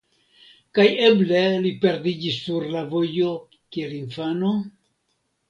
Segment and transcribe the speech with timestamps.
[0.77, 4.53] Kaj eble li perdiĝis sur la vojo kiel infano?